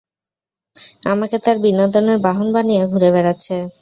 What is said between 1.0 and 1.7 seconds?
আমাকে তার